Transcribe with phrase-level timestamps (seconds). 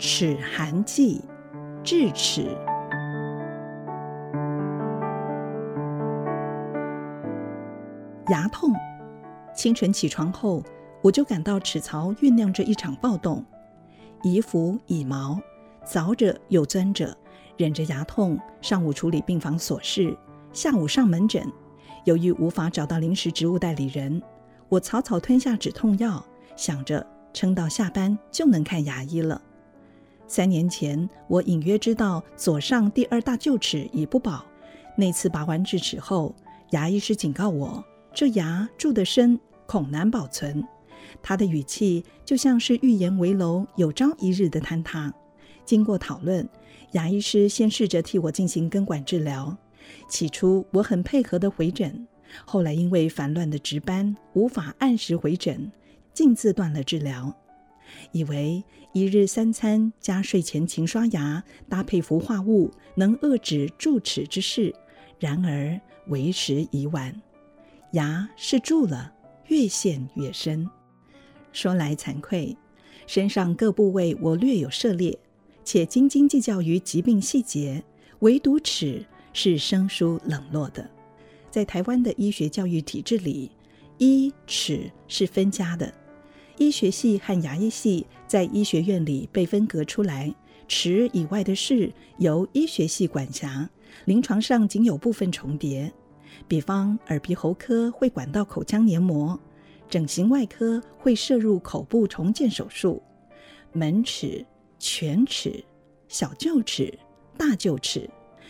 [0.00, 1.20] 齿寒季，
[1.82, 2.56] 智齿。
[8.28, 8.72] 牙痛，
[9.52, 10.62] 清晨起床后，
[11.02, 13.44] 我就感到齿槽酝酿着一场暴动，
[14.22, 15.40] 以抚以毛，
[15.84, 17.16] 凿着又钻着，
[17.56, 18.38] 忍着牙痛。
[18.60, 20.16] 上午处理病房琐事，
[20.52, 21.44] 下午上门诊。
[22.04, 24.22] 由于无法找到临时职务代理人，
[24.68, 26.24] 我草草吞下止痛药，
[26.58, 29.40] 想着撑到下班就能看牙医了。
[30.26, 34.44] 三年前，我隐约知道左上第二大臼齿已不保。
[34.96, 36.34] 那次拔完智齿后，
[36.70, 37.82] 牙医师警告我，
[38.12, 40.62] 这牙蛀得深，恐难保存。
[41.22, 45.14] 他的语气就像是预言危楼有朝一日的坍塌。
[45.64, 46.46] 经过讨论，
[46.92, 49.56] 牙医师先试着替我进行根管治疗。
[50.08, 52.06] 起初我很配合地回诊，
[52.44, 55.70] 后来因为烦乱的值班无法按时回诊，
[56.18, 57.32] 径自断了治疗。
[58.10, 64.74] 以为一日三餐加睡前勤刷牙，搭配氟化物能遏止蛀齿之事，
[65.20, 67.22] 然而为时已晚，
[67.92, 69.12] 牙是蛀了，
[69.46, 70.68] 越陷越深。
[71.52, 72.56] 说来惭愧，
[73.06, 75.16] 身上各部位我略有涉猎，
[75.64, 77.84] 且斤斤计较于疾病细节，
[78.18, 80.90] 唯独齿是生疏冷落的。
[81.48, 83.50] 在台湾的医学教育体制里，
[83.98, 85.90] 医齿是分家的。
[86.58, 90.34] 医学系和牙医系在医学院里被分隔出来，
[90.66, 93.68] 齿以外的事由医学系管辖，
[94.04, 95.92] 临床上仅有部分重叠。
[96.46, 99.38] 比方耳鼻喉科会管到口腔黏膜，
[99.88, 103.02] 整形外科会涉入口部重建手术，
[103.72, 104.44] 门齿、
[104.78, 105.64] 犬齿、
[106.08, 106.98] 小臼齿、
[107.36, 108.08] 大臼齿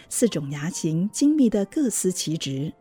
[0.08, 2.72] 四种牙型精密的各司其职，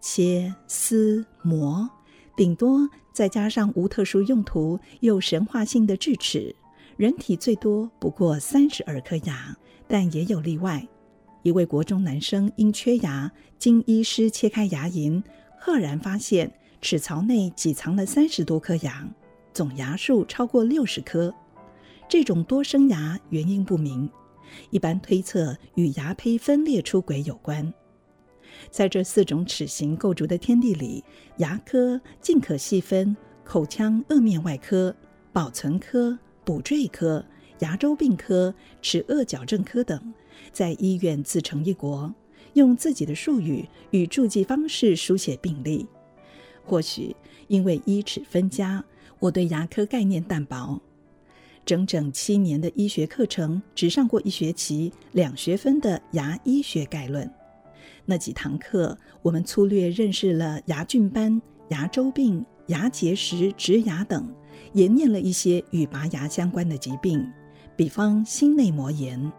[0.00, 1.88] 切、撕、磨。
[2.36, 6.54] 顶多再加上无特殊用途又神话性的智齿，
[6.96, 10.86] 人体最多不过三十二颗牙，但也有例外。
[11.42, 15.22] 一位国中男生因缺牙，经医师切开牙龈，
[15.60, 19.08] 赫然发现齿槽内挤藏了三十多颗牙，
[19.52, 21.32] 总牙数超过六十颗。
[22.08, 24.10] 这种多生牙原因不明，
[24.70, 27.72] 一般推测与牙胚分裂出轨有关。
[28.70, 31.02] 在这四种齿形构筑的天地里，
[31.38, 34.94] 牙科尽可细分口腔颌面外科、
[35.32, 37.24] 保存科、补缀科、
[37.60, 40.14] 牙周病科、齿顎矫正科等，
[40.52, 42.12] 在医院自成一国，
[42.54, 45.86] 用自己的术语与注记方式书写病历。
[46.64, 47.14] 或许
[47.48, 48.84] 因为医齿分家，
[49.18, 50.80] 我对牙科概念淡薄，
[51.66, 57.30] 整整七年的医学课程只上过一学期两学分的牙医学概论。
[58.06, 64.32] 那几堂课，我们粗略认识了牙菌斑、牙周病、牙结石、植牙等，
[64.72, 67.26] 也念了一些与拔牙相关的疾病，
[67.74, 69.32] 比方心内膜炎。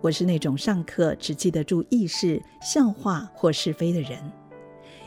[0.00, 4.18] 我是那种上课只记得住軼事、笑话或是非的人，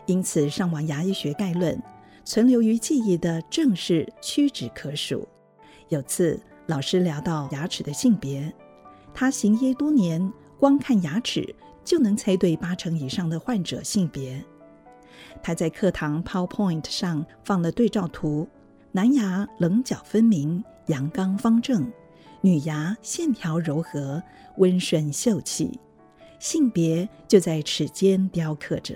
[0.06, 1.82] 因此上完牙医学概论，
[2.24, 5.28] 存留于记忆的正是屈指可数。
[5.90, 8.54] 有次老师聊到牙齿的性别，
[9.14, 11.56] 他行医多年，光看牙齿。
[11.84, 14.44] 就能猜对八成以上的患者性别。
[15.44, 18.48] 他在课堂 PowerPoint 上放了对照图：
[18.92, 21.84] 男牙棱角分明、阳刚方正；
[22.42, 24.22] 女牙线条柔和、
[24.58, 25.80] 温顺秀气。
[26.40, 28.96] 性别就在齿间雕刻着。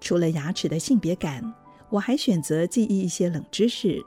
[0.00, 1.54] 除了牙齿的性别感，
[1.88, 4.04] 我还选择记忆一些冷知识，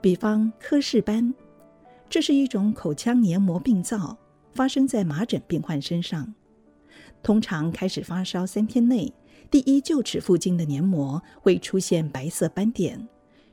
[0.00, 1.34] 比方科氏斑，
[2.10, 4.18] 这是一种口腔黏膜病灶。
[4.54, 6.34] 发生在麻疹病患身上，
[7.22, 9.12] 通常开始发烧三天内，
[9.50, 13.08] 第一臼齿附近的黏膜会出现白色斑点，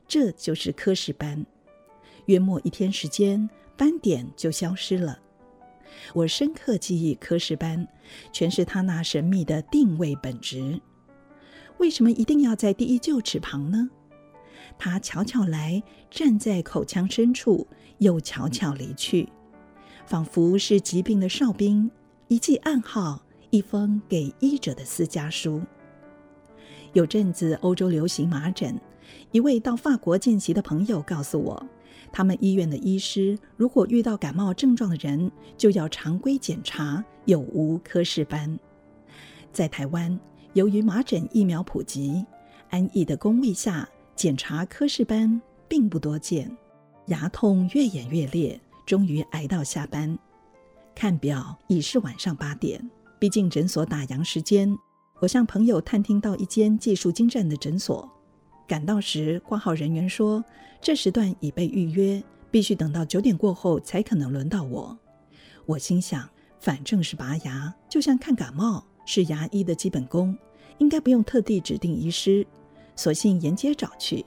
[0.08, 1.44] 这就是科氏斑。
[2.26, 5.18] 约莫一天时间，斑点就消失了。
[6.12, 7.86] 我深刻记忆科氏斑，
[8.32, 10.80] 全是它那神秘的定位本质。
[11.78, 13.90] 为什么一定要在第一臼齿旁呢？
[14.78, 17.66] 它悄悄来，站在口腔深处，
[17.98, 19.28] 又悄悄离去。
[20.06, 21.90] 仿佛是疾病的哨兵，
[22.28, 25.62] 一记暗号，一封给医者的私家书。
[26.92, 28.78] 有阵子欧洲流行麻疹，
[29.32, 31.66] 一位到法国见习的朋友告诉我，
[32.10, 38.58] 他们医院的医师如果遇到感冒症状的人，就要常规检查有无科氏斑。
[39.52, 40.18] 在台湾，
[40.54, 42.24] 由于麻疹疫苗普及，
[42.70, 46.50] 安逸的工位下检查科氏斑并不多见，
[47.06, 48.58] 牙痛越演越烈。
[48.86, 50.16] 终于挨到下班，
[50.94, 52.80] 看表已是晚上八点。
[53.18, 54.76] 毕竟诊所打烊时间，
[55.20, 58.08] 我向朋友探听到一间技术精湛的诊所。
[58.68, 60.44] 赶到时，挂号人员说
[60.82, 64.98] 这时段已被预约，必须等到九点过后才可能轮到我。
[65.64, 66.28] 我心想，
[66.60, 70.36] 反正是拔牙，就像看感冒，是牙医的基本功，
[70.76, 72.46] 应该不用特地指定医师，
[72.96, 74.24] 索性沿街找去。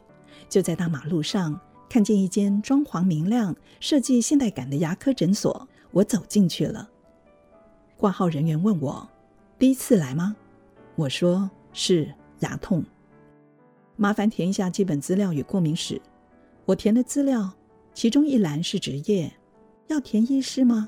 [0.49, 6.89] 就在大马路上，看见一间装潢明亮、设计现代感的牙科诊所，我走进去了。
[7.99, 9.05] 挂号人员问我
[9.59, 10.33] ：“第一次来吗？”
[10.95, 12.09] 我说：“是，
[12.39, 12.81] 牙痛。”
[13.97, 16.01] 麻烦填一下基本资料与过敏史。
[16.63, 17.51] 我填的资料，
[17.93, 19.29] 其中一栏是职业，
[19.87, 20.87] 要填医师吗？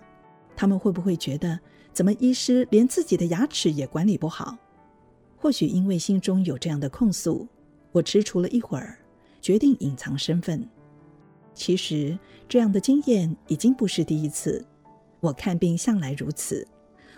[0.56, 1.60] 他们会不会觉得，
[1.92, 4.58] 怎么医师连自己的牙齿也管理不好？
[5.36, 7.46] 或许因为心中有这样的控诉，
[7.92, 8.98] 我踟蹰了一会儿，
[9.42, 10.66] 决定隐藏身份。
[11.54, 12.18] 其实
[12.48, 14.66] 这样的经验已经不是第一次，
[15.20, 16.66] 我看病向来如此，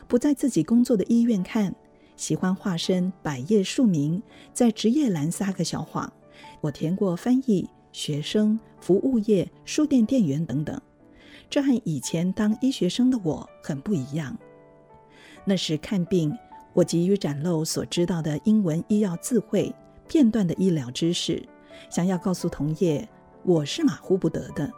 [0.08, 1.74] 不在自己工作的医院看。
[2.16, 4.22] 喜欢化身百业庶民，
[4.54, 6.12] 在职业栏撒个小谎。
[6.62, 10.80] 我填过翻译、学生、服务业、书店店员等等，
[11.50, 14.38] 这和以前当医学生的我很不一样。
[15.44, 16.32] 那时看病，
[16.74, 19.74] 我急于展露所知道的英文医药字汇、
[20.08, 21.44] 片段的医疗知识，
[21.90, 23.08] 想要告诉同业
[23.44, 24.72] 我是马虎不得的。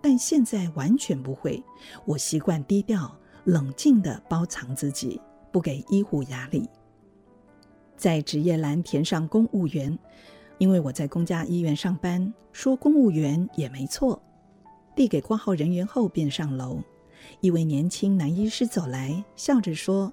[0.00, 1.62] 但现在完全不会，
[2.06, 3.14] 我习惯低调、
[3.46, 5.18] 冷静地包藏自己。
[5.52, 6.68] 不给医护压力，
[7.96, 9.98] 在职业栏填上公务员，
[10.58, 14.22] 因为我在公家医院上班，说公务员也没错。
[14.94, 16.78] 递给挂号人员后，便上楼。
[17.40, 20.12] 一位年轻男医师走来，笑着说：“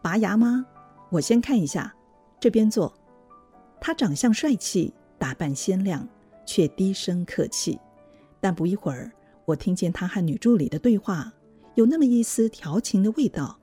[0.00, 0.64] 拔牙吗？
[1.10, 1.92] 我先看一下，
[2.38, 2.94] 这边坐。”
[3.82, 6.08] 他长相帅气，打扮鲜亮，
[6.46, 7.76] 却低声客气。
[8.40, 9.10] 但不一会儿，
[9.46, 11.32] 我听见他和女助理的对话，
[11.76, 13.58] 有那么一丝调情的味道。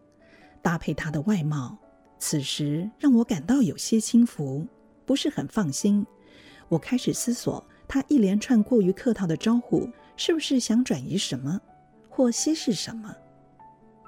[0.61, 1.77] 搭配他的外貌，
[2.17, 4.65] 此时让我感到有些轻浮，
[5.05, 6.05] 不是很放心。
[6.69, 11.59] 我开始思索，他一连串过于客套的招呼，是不是想转移什么，
[12.07, 13.13] 或稀释什么？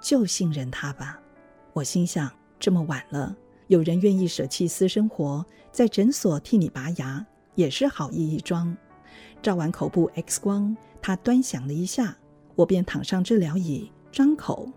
[0.01, 1.19] 就信任他吧。
[1.73, 3.35] 我心想，这么晚了，
[3.67, 7.25] 有人愿意舍弃私生活，在诊所替你拔牙，
[7.55, 8.77] 也是好意一桩。
[9.41, 12.15] 照完口部 X 光，他端详了一下，
[12.55, 14.71] 我便躺上治疗椅，张口。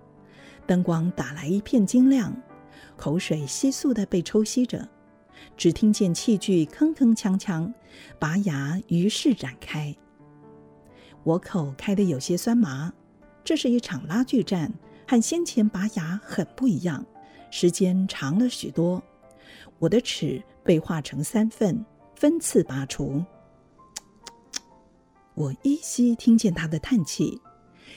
[0.67, 2.37] 灯光打来一片晶亮，
[2.97, 4.87] 口水窸窣地被抽吸着，
[5.57, 7.73] 只听见器具铿铿锵锵，
[8.19, 9.95] 拔牙于是展开。
[11.23, 12.93] 我口开得有些酸麻，
[13.45, 14.73] 这是一场拉锯战，
[15.07, 17.07] 和先前拔牙很不一样，
[17.49, 19.01] 时间长了许多。
[19.79, 21.83] 我的齿被划成三份，
[22.17, 23.25] 分次拔除。
[25.35, 27.41] 我依稀听见他的叹气，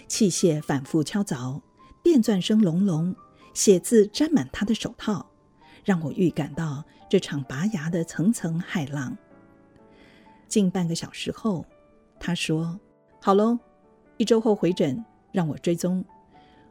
[0.08, 1.62] 器械反复敲凿。
[2.04, 3.16] 电钻声隆隆，
[3.54, 5.30] 血渍沾满他的手套，
[5.86, 9.16] 让我预感到这场拔牙的层层骇浪。
[10.48, 11.64] 近半个小时后，
[12.20, 12.80] 他说
[13.22, 13.60] ：“好喽，
[14.18, 16.04] 一周后回诊，让我追踪。”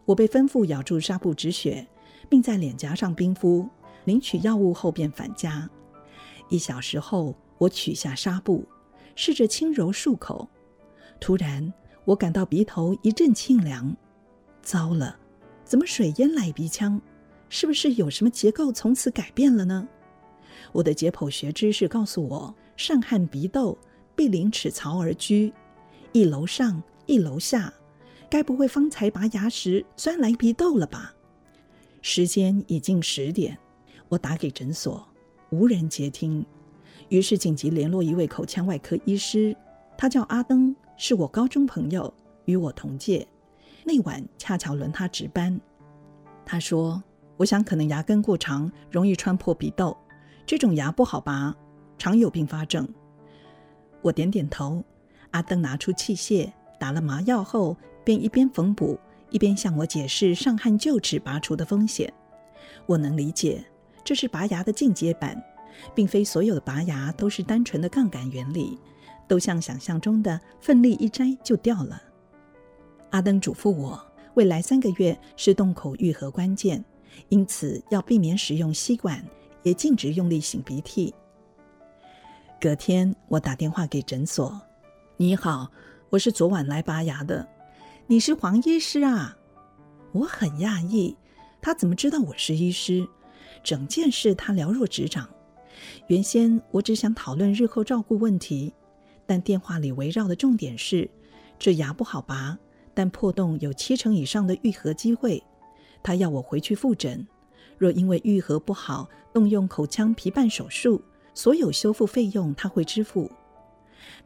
[0.04, 1.86] 我被吩咐咬住纱布止血，
[2.28, 3.68] 并在脸颊上冰敷，
[4.06, 5.70] 领取药物后便返家。
[6.48, 8.66] 一小时后，我取下纱布，
[9.14, 10.48] 试着轻柔漱口，
[11.20, 11.72] 突然
[12.04, 13.94] 我感到鼻头一阵沁凉。
[14.62, 15.16] 糟了！
[15.64, 17.00] 怎么水淹来鼻腔？
[17.48, 19.88] 是不是有什么结构从此改变了呢？
[20.72, 23.76] 我的解剖学知识告诉我，上颌鼻窦
[24.14, 25.52] 必邻齿槽而居，
[26.12, 27.72] 一楼上一楼下，
[28.28, 31.14] 该不会方才拔牙时钻来鼻窦了吧？
[32.02, 33.58] 时间已近十点，
[34.08, 35.04] 我打给诊所，
[35.50, 36.44] 无人接听，
[37.08, 39.56] 于是紧急联络一位口腔外科医师，
[39.98, 42.12] 他叫阿登，是我高中朋友，
[42.44, 43.26] 与我同届。
[43.84, 45.58] 那晚恰巧轮他值班，
[46.44, 47.02] 他说
[47.38, 49.96] ：“我想可能牙根过长，容易穿破鼻窦，
[50.44, 51.56] 这种牙不好拔，
[51.96, 52.86] 常有并发症。”
[54.02, 54.84] 我点点头。
[55.30, 62.12] 阿登拿出器械，打了麻药后，便一边缝补，一边向我解释上颌臼齿拔除的风险。
[62.84, 63.64] 我能理解，
[64.04, 65.42] 这是拔牙的进阶版，
[65.94, 68.78] 并非所有的拔牙都是单纯的杠杆原理，
[69.30, 72.02] 都像想象中的奋力一摘就掉了。
[73.10, 76.84] 阿登嘱咐我，未来三个月是洞口愈合关键，
[77.28, 79.24] 因此要避免使用吸管，
[79.62, 81.14] 也禁止用力擤鼻涕。
[82.60, 84.60] 隔天，我打电话给诊所
[85.16, 85.70] ：“你好，
[86.08, 87.48] 我是昨晚来拔牙的，
[88.08, 89.38] 你是黄医师啊？”
[90.10, 91.16] 我很讶异，
[91.62, 93.06] 他怎么知道我是医师？
[93.62, 95.28] 整件事他了若指掌。
[96.08, 98.74] 原先我只想讨论日后照顾问题，
[99.30, 101.08] 但电话里围绕的重点是
[101.56, 102.58] 这牙不好拔。
[102.92, 105.40] 但破洞有七成以上的愈合机会，
[106.02, 107.24] 他要我回去复诊。
[107.78, 111.00] 若因为愈合不好，动用口腔皮瓣手术，
[111.32, 113.30] 所有修复费用他会支付。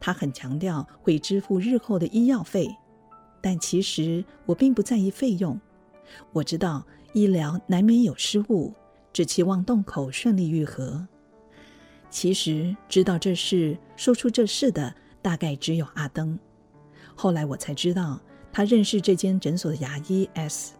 [0.00, 2.75] 他很强调会支付日后的医药费，
[3.42, 5.61] 但其实我并不在意费用。
[6.32, 6.82] 我知道
[7.12, 8.73] 医疗难免有失误，
[9.12, 11.06] 只期望洞口顺利愈合。
[12.14, 16.38] 其实知道这事、说出这事的，大概只有阿登。
[17.12, 18.21] 后来我才知道，
[18.52, 20.75] 他认识这间诊所的牙医 S。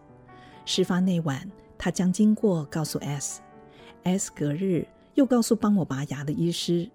[0.63, 1.45] 事发那晚，
[1.77, 6.89] 他将经过告诉 S，S 隔日又告诉帮我拔牙的医师。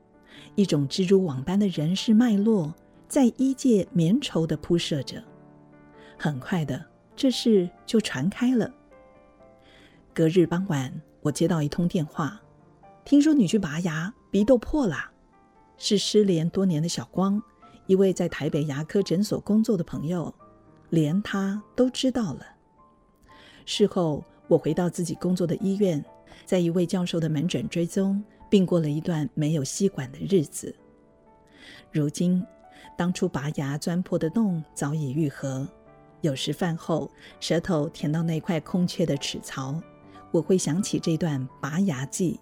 [0.54, 2.74] 一种蜘蛛网般的人事脉络
[3.08, 5.22] 在医界绵稠地铺设着。
[6.16, 6.82] 很快的，
[7.14, 8.72] 这事就传开了。
[10.14, 12.40] 隔日傍晚，我接到一通电话，
[13.10, 14.96] 听说你去拔牙，鼻窦破了，
[15.76, 17.42] 是失联多年的小光，
[17.88, 20.32] 一位在台北牙科诊所工作的朋友，
[20.90, 22.46] 连他都知道了。
[23.66, 26.04] 事后，我回到自己工作的医院，
[26.44, 28.22] 在一位教授的门诊追踪。
[28.48, 30.72] 并过了一段没有吸管的日子。
[31.90, 32.44] 如今，
[32.96, 35.68] 当初拔牙钻破的洞早已愈合。
[36.20, 39.80] 有时饭后，舌头舔到那块空缺的齿槽，
[40.30, 42.38] 我会想起这段拔牙记，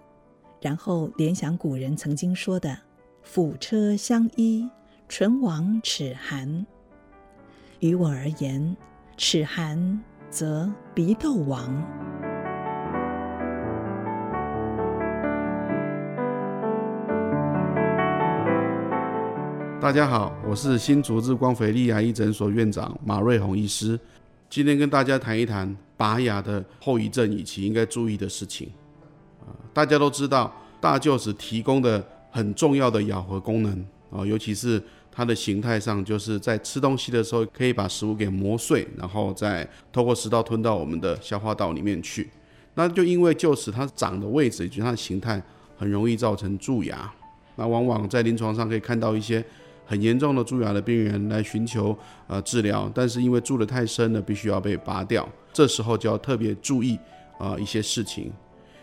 [0.60, 2.76] 然后联想古人曾经说的
[3.22, 4.68] “辅车相依，
[5.08, 6.66] 唇亡齿寒”。
[7.78, 8.76] 于我而言，
[9.16, 11.72] 齿寒则鼻窦亡。
[19.80, 23.98] 大家好，我是新竹日光斐丽牙医诊所院长马瑞红医师。
[24.50, 28.68] 今天跟大家谈一谈拔牙的后遗症以及应该注意的事情。
[29.78, 33.72] 大家都知道大臼齿提供的很重要的咬合功能
[34.10, 42.28] 啊，尤其是它的形态上，就是在吃东西的时候可以把食物给磨碎，然后再透过食道吞到我们的消化道里面去。
[42.74, 45.40] 那就因为臼齿它长的位置以及它的形态，
[45.76, 47.08] 很容易造成蛀牙。
[47.54, 49.44] 那往往在临床上可以看到一些。
[49.86, 55.26] 很严重的蛀牙的病人来寻求呃治疗，但是因为蛀得太深了，必须要被拔掉。
[55.50, 56.94] 这时候就要特别注意
[57.38, 58.30] 啊、呃、一些事情，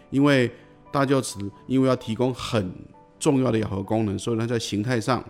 [0.10, 0.50] 因为
[0.96, 1.38] 大臼齿
[1.68, 2.74] 因为要提供很
[3.20, 5.22] 重要的咬合功能，所以它在形态上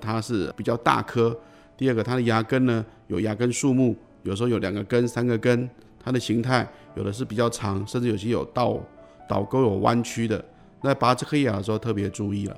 [0.00, 1.36] 它是比较大颗。
[1.76, 5.68] 第二个，它的牙根呢有牙根数目，有时候有两个根、三个根。
[6.00, 8.80] 它的形态有的是比较长，甚至有些有倒
[9.28, 10.42] 倒钩、有弯曲的。
[10.82, 12.56] 那拔这颗牙的时候特别注意了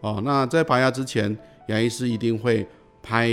[0.00, 0.20] 哦。
[0.24, 1.34] 那在拔牙之前，
[1.68, 2.66] 牙医师一定会
[3.00, 3.28] 拍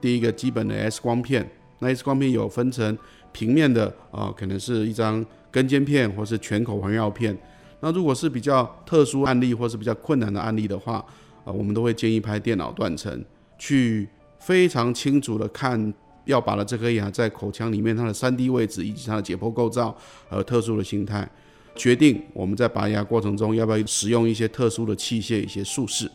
[0.00, 1.46] 第一个基本的 X 光片，
[1.80, 2.96] 那 X 光片有分成
[3.30, 7.36] 平面的啊、可能是一张根尖片或是全口环绕片。
[7.80, 11.04] 那如果是比较特殊案例或是比较困难的案例的话，
[11.44, 13.24] 啊、我们都会建议拍电脑断层，
[13.58, 14.08] 去
[14.38, 15.92] 非常清楚的看
[16.26, 19.96] 要拔的这颗牙在口腔里面它的 3D 位置以及它的解剖构造
[20.28, 21.28] 和特殊的形态，
[21.74, 26.10] 决定我们在拔牙过程中要不要使用一些特殊的器械、一些术式。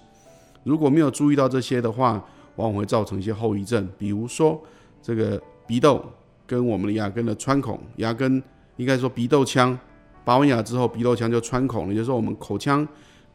[0.63, 2.13] 如果没有注意到这些的话，
[2.57, 4.61] 往往会造成一些后遗症，比如说
[5.01, 6.03] 这个鼻窦
[6.45, 8.41] 跟我们的牙根的穿孔，牙根
[8.77, 9.77] 应该说鼻窦腔，
[10.25, 12.85] 拔完牙之后鼻窦腔就穿孔了，也就是说我们口腔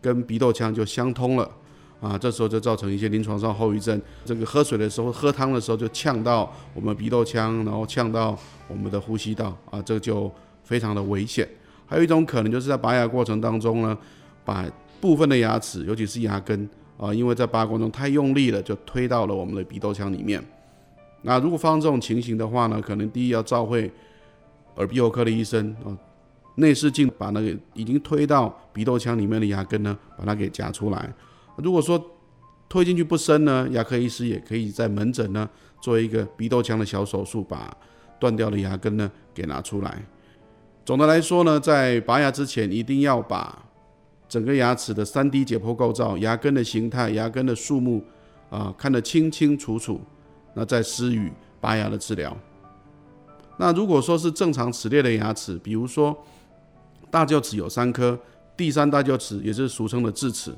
[0.03, 1.51] 跟鼻窦腔就相通了
[2.01, 8.37] 啊，这时候就造成一些临床上后遗症，这个喝水的时候、喝汤的时候就呛到我们鼻窦腔，然后呛到
[8.69, 10.31] 我们的呼吸道啊，这就
[10.65, 11.49] 非常的危险。
[11.87, 13.97] 还有一种可能就是在拔牙过程当中呢，
[14.45, 14.67] 把
[15.01, 16.69] 部分的牙齿，尤其是牙根。
[16.97, 20.39] 啊，因为在拔过程中太用力了，就推到了我们的鼻窦腔里面。
[21.23, 23.91] 那如果发生这种情形的话呢，可能第一要照会
[24.75, 25.97] 耳鼻喉科的医生啊，
[26.61, 31.13] 内视镜把那个已经推到鼻窦腔里面的牙根呢，把它给夹出来。
[31.57, 32.01] 如果说
[32.69, 35.49] 推进去不深呢，牙科医师也可以在门诊呢
[35.81, 37.77] 做一个鼻窦腔的小手术，把
[38.21, 40.03] 断掉的牙根呢给拿出来。
[40.85, 43.67] 总的来说呢，在拔牙之前一定要把
[44.29, 48.05] 整个牙齿的三 D 解剖构造、牙根的形态、牙根的数目，
[48.49, 50.01] 啊，看得清清楚楚，
[50.55, 52.37] 那再施予拔牙的治疗。
[53.59, 56.17] 那如果说是正常齿列的牙齿，比如说
[57.11, 58.19] 大臼齿有三颗，
[58.57, 60.55] 第三大臼齿也是俗称的智齿，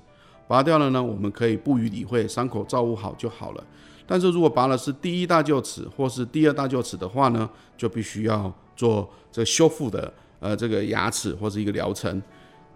[0.46, 3.64] 拔掉了呢，我们可以不予理会，伤口照顾好就好了。
[4.06, 12.20] 但是如果拔的是第一大臼齿或是第二大臼齿的话呢，就必须要做这修复的呃这个牙齿或是一个疗程。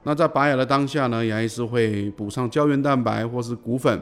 [0.05, 4.01] 那在拔牙的当下呢，牙医师会补上胶原蛋白或是骨粉，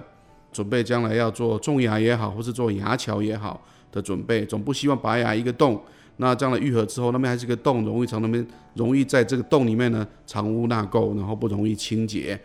[0.52, 4.44] 准备将来要做种牙也好，或是做牙桥也好的准备。
[4.44, 5.82] 总不希望拔牙一个洞，
[6.16, 12.40] 那这样的愈合之后，那边还是个洞，容易从那边容易在这个洞里面呢藏污纳垢，然后不容易清洁。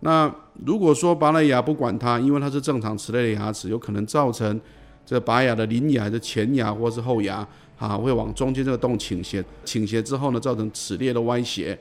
[0.00, 0.32] 那
[0.64, 4.60] 如果说拔了牙不管它，因为它是正常齿类的牙齿，有可能造成
[5.04, 7.46] 这拔牙的邻牙的前牙或是后牙
[7.78, 11.78] 啊会往中间这个洞倾斜，倾斜之后呢，造成齿列的歪斜。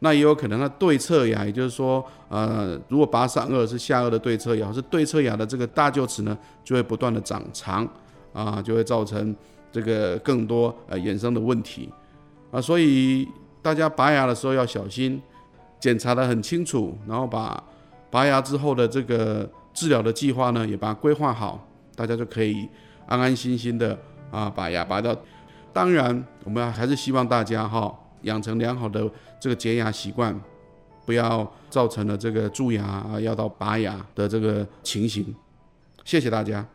[0.00, 7.86] 那也有可能它对侧牙，也就是说，呃，如果拔上颚是下颚的对侧牙，是对侧牙的这个大臼齿呢，就会不断的长长，
[8.32, 9.34] 啊，就会造成
[9.70, 11.88] 这个更多呃衍生的问题，
[12.50, 13.28] 啊，所以
[13.60, 15.20] 大家拔牙的时候要小心，
[15.78, 17.62] 检查得很清楚，然后把
[18.10, 22.68] 拔牙之后的这个治疗的计划呢，也把它规划好，大家就可以
[23.06, 23.98] 安安心心的
[24.30, 25.14] 啊把牙拔掉。
[25.72, 29.08] 当然，我们还是希望大家哈养成良好的
[29.38, 30.34] 这个洁牙习惯，
[31.04, 35.34] 不要造成了这个蛀牙啊要到拔牙的这个情形。
[36.04, 36.66] 谢谢大家。